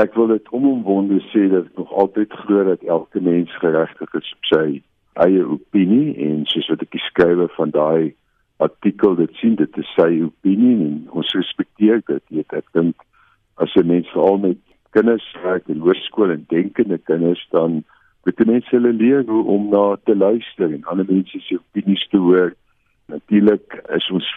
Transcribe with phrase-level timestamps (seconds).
[0.00, 4.34] Ek wil dit omomwonde sê dat ek nog altyd glo dat elke mens geregtig is
[4.38, 4.66] op sy
[5.20, 8.14] eie opinie en soos wat ek geskrywe van daai
[8.64, 12.24] artikel dit sien dit is sy opinie en ons respekteer dit.
[12.32, 13.04] Weet ek dink
[13.60, 14.60] as 'n mens veral met
[14.96, 17.84] kinders werk in hoërskool en denkende kinders dan
[18.24, 22.08] moet die mense hulle leer hoe om na te luister en ander mense se opinies
[22.08, 22.54] te hoor.
[23.06, 24.28] Natuurlik is ons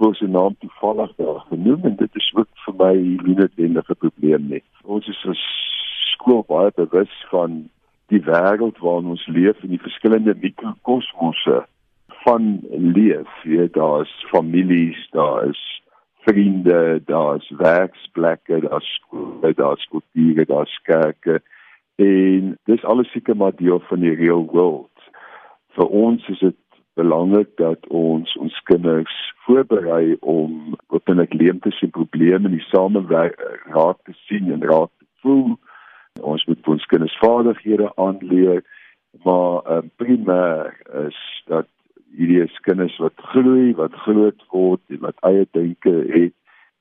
[0.00, 4.00] skool se naam toevallig daar genoem en dit is ook vir my nie noodwendig 'n
[4.06, 5.42] probleem nie ons is as
[6.14, 7.68] skool baie bewus van
[8.10, 11.62] die wêreld waarin ons leef en die verskillende mikrokosmosse
[12.24, 13.30] van leef.
[13.44, 15.62] Jy weet daar's families, daar is
[16.26, 21.40] vriende, daar's werksplekke, daar's skole, daar's kulture, daar's kerke.
[21.96, 25.08] En dis alles seker maar deel van die real world.
[25.78, 26.58] Vir ons is dit
[27.00, 33.40] belangrik dat ons ons kinders voorberei om openlik leemtes en probleme in die samewerk
[33.74, 35.56] raak te sien en raak te voel.
[36.20, 38.62] Ons moet ons kinders vaardighede aanleer
[39.22, 40.76] maar uh, primêr
[41.06, 41.66] is dat
[42.16, 46.34] hierdie is kinders wat groei wat groot word en wat eie denke het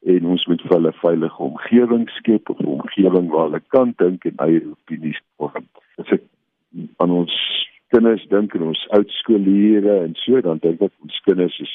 [0.09, 4.25] en ons moet vir hulle veilige omgewing skep of 'n omgewing waar hulle kan dink
[4.25, 5.65] en eie opinies vorm
[5.97, 6.23] as ek
[6.97, 7.35] aan ons
[7.99, 11.73] kinders dink en ons oudskoolleerders en so dan dink ek ons kinders is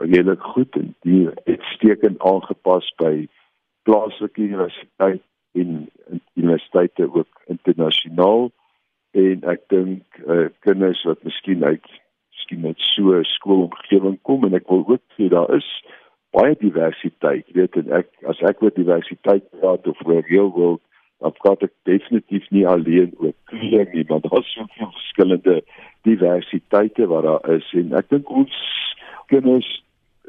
[0.00, 3.26] redelik goed en die uitstekend aangepas by
[3.84, 5.20] plaaslike universiteit
[5.58, 5.88] en
[6.38, 8.48] universiteite ook internasionaal.
[9.18, 11.92] En ek dink uh, kinders wat miskien uit
[12.32, 15.68] miskien met so 'n skoolomgewing kom en ek wil ook sê daar is
[16.32, 20.82] baie diversiteit weet en ek as ek oor diversiteit praat of oor real world
[21.22, 25.60] dan praat ek definitief nie alleen oor kleur nie want daar is soveel verskillende
[26.08, 28.58] diversiteite wat daar is en ek dink ons
[29.32, 29.70] kinders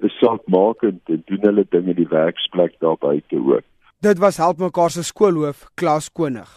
[0.08, 3.68] is saakmakend en doen hulle dinge die werksplek daar buite ook
[4.00, 6.48] Dit was help mekaar se skoolhoof Klaas Konig.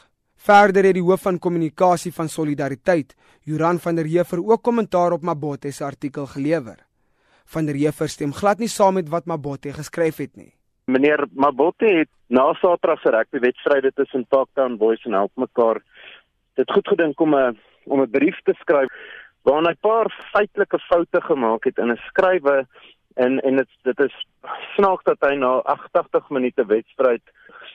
[0.46, 5.26] Verder het die hoof van kommunikasie van Solidariteit, Joran van der Heever ook kommentaar op
[5.26, 6.78] Mabote se artikel gelewer.
[7.44, 10.52] Van der Heever stem glad nie saam met wat Mabote geskryf het nie.
[10.84, 15.82] Meneer Mabote het na Saterdag se rugbywedstryde tussen Parktown Boys en Help mekaar.
[16.54, 18.90] Dit goed gedink om 'n om 'n brief te skryf
[19.42, 22.66] waarin hy 'n paar feitelike foute gemaak het in 'n skrywe
[23.14, 24.26] en en dit dit is
[24.74, 27.22] snaaks dat hy na 88 minute wedstryd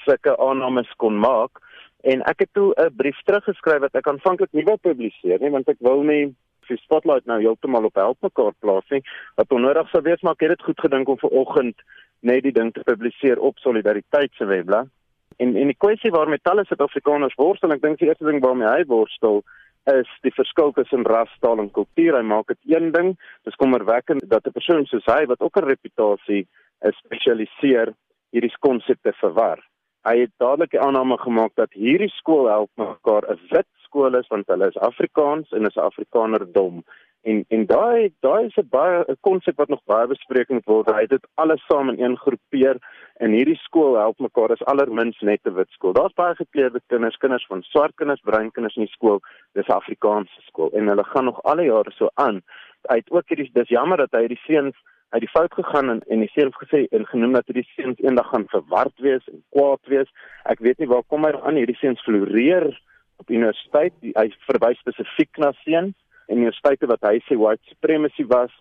[0.06, 1.60] sulke aannames kon maak.
[2.02, 5.68] En ek het toe 'n brief teruggeskryf wat ek aanvanklik nie wou publiseer nie want
[5.68, 6.36] ek wou nie
[6.68, 9.04] die spotlight nou heeltemal op help mekaar plaas nie
[9.36, 11.86] wat onnodig sou wees maar ek het dit goed gedink om vanoggend
[12.22, 14.90] net die ding te publiseer op solidariteit se webblad
[15.38, 18.84] en en die kwessie waarmee talle Suid-Afrikaners worstel ek dink die eerste ding waarmee hy
[18.90, 19.44] worstel
[19.88, 22.18] is die verskil tussen ras, taal en kultuur.
[22.18, 23.14] Hy maak dit een ding.
[23.48, 26.48] Dis kommerwekkend dat 'n persoon soos hy wat ook 'n reputasie
[26.82, 27.94] spesialiseer
[28.32, 29.60] hierdie konsepte verwar.
[30.08, 34.30] Hy het dadelik die aanname gemaak dat hierdie skool help mekaar 'n wit skool is
[34.34, 36.84] want hulle is Afrikaans en is Afrikanerdom.
[37.28, 40.92] En en daai daai is 'n baie 'n konsep wat nog baie bespreek moet word.
[40.96, 42.78] Hy het dit alles saam in een groepeer
[43.24, 45.94] en hierdie skool help mekaar is allermins net 'n wit skool.
[45.94, 49.20] Daar's baie gekleurde kinders, kinders van swart kinders, bruin kinders in die skool.
[49.54, 52.42] Dis 'n Afrikaanse skool en hulle gaan nog al die jare so aan.
[52.90, 54.76] Hy het ook hierdie dis jammer dat hy die seuns
[55.10, 58.28] uit die fout gegaan en en die seuns gesê en genoem dat hierdie seuns eendag
[58.28, 60.10] gaan verward wees en kwaad wees.
[60.44, 62.80] Ek weet nie waar kom hy aan hierdie seuns floreer
[63.18, 63.94] op universiteit.
[64.02, 65.96] Hy verwys spesifiek na seuns
[66.28, 68.54] en universiteite wat hy sê white supremacy was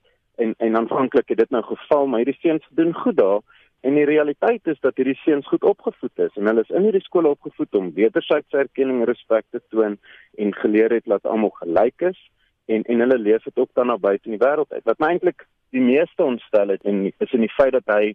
[0.42, 3.40] en en aanvanklik het dit nou geval maar hierdie seuns doen goed daar
[3.86, 7.04] en die realiteit is dat hierdie seuns goed opgevoed is en hulle is in hierdie
[7.04, 9.98] skole opgevoed om wederwysige erkenning en respek te toon
[10.44, 12.22] en geleer het dat almal gelyk is
[12.66, 15.12] en en hulle leef dit ook dan na buite in die wêreld uit wat my
[15.14, 18.14] eintlik die meeste ontstel het en is in die feit dat hy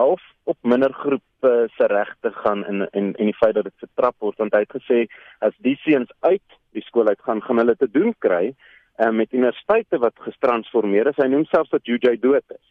[0.00, 4.16] half op minder groepe se regte gaan in en en die feit dat dit vertrap
[4.18, 5.06] word want hy het gesê
[5.40, 8.54] as die seuns uit die skool uit gaan gaan hulle te doen kry
[8.96, 11.18] um, met universiteite wat getransformeer is.
[11.20, 12.66] Hy noem selfs dat UJ dood is.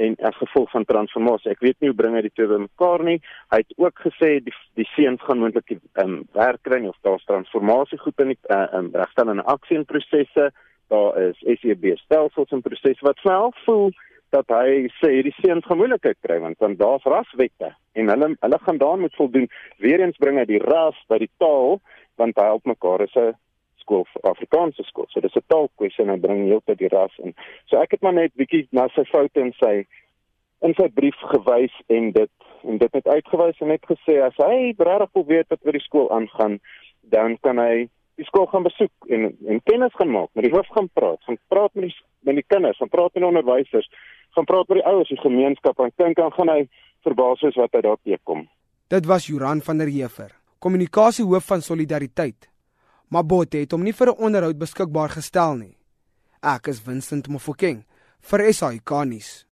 [0.00, 3.18] En as gevolg van transformasie, ek weet nie hoe bring hy die twee bymekaar nie.
[3.52, 8.00] Hy het ook gesê die die seuns gaan moontlik um, werk kry of daar's transformasie
[8.00, 10.48] goed in die uh, um, regstellende aksie en prosesse.
[10.92, 13.92] Daar is SEB stelsels en prosesse wat self voel
[14.32, 18.58] dat hy sê die seuns gaan moeilikheid kry want dan daar's raswette en hulle hulle
[18.64, 19.48] gaan daaraan moet voldoen.
[19.84, 21.80] Weerens bring hy die ras by die taal
[22.20, 23.34] want hy help mekaar is 'n
[23.82, 25.06] skool Afrikaanse skool.
[25.10, 27.34] So dis 'n taalkwessie en hy bring heeltyd die ras in.
[27.66, 29.86] So ek het maar net bietjie na sy foute in sy
[30.62, 32.30] in sy brief gewys en dit
[32.62, 35.86] en dit het uitgewys en net gesê as hy regtig wil weet wat by die
[35.86, 36.60] skool aangaan,
[37.02, 37.88] dan kan hy
[38.20, 41.38] die skool gaan besoek en en kennis gaan maak, met die hoof gaan praat, gaan
[41.48, 43.88] praat met die met die kinders, gaan praat met die onderwysers,
[44.36, 46.60] gaan praat met die ouers, die gemeenskap en dink dan gaan hy
[47.02, 48.46] verbaas wees wat hy daar teekom.
[48.92, 52.50] Dit was Joran van der Heever, kommunikasiehoof van Solidariteit.
[53.12, 55.76] Mabote het hom nie vir 'n onderhoud beskikbaar gestel nie.
[56.42, 57.84] Ek is Vincent Mofokeng
[58.20, 59.46] vir SAK nuus.